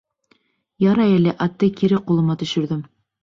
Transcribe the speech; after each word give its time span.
Ярай 0.83 1.13
әле 1.17 1.35
атты 1.47 1.69
кире 1.81 2.01
ҡулыма 2.09 2.37
төшөрҙөм. 2.45 2.83